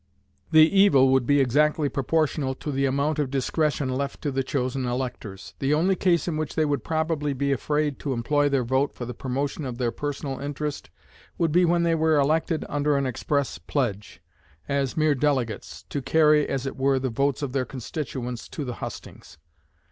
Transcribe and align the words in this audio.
The 0.49 0.67
evil 0.67 1.09
would 1.09 1.27
be 1.27 1.39
exactly 1.39 1.87
proportional 1.87 2.55
to 2.55 2.71
the 2.71 2.87
amount 2.87 3.19
of 3.19 3.29
discretion 3.29 3.87
left 3.89 4.19
to 4.23 4.31
the 4.31 4.41
chosen 4.41 4.83
electors. 4.85 5.53
The 5.59 5.75
only 5.75 5.95
case 5.95 6.27
in 6.27 6.37
which 6.37 6.55
they 6.55 6.65
would 6.65 6.83
probably 6.83 7.33
be 7.33 7.51
afraid 7.51 7.99
to 7.99 8.11
employ 8.11 8.49
their 8.49 8.63
vote 8.63 8.95
for 8.95 9.05
the 9.05 9.13
promotion 9.13 9.63
of 9.63 9.77
their 9.77 9.91
personal 9.91 10.39
interest 10.39 10.89
would 11.37 11.51
be 11.51 11.65
when 11.65 11.83
they 11.83 11.93
were 11.93 12.15
elected 12.17 12.65
under 12.67 12.97
an 12.97 13.05
express 13.05 13.59
pledge, 13.59 14.23
as 14.67 14.97
mere 14.97 15.13
delegates, 15.13 15.83
to 15.89 16.01
carry, 16.01 16.49
as 16.49 16.65
it 16.65 16.77
were, 16.77 16.97
the 16.97 17.11
votes 17.11 17.43
of 17.43 17.53
their 17.53 17.63
constituents 17.65 18.49
to 18.49 18.65
the 18.65 18.73
hustings. 18.81 19.37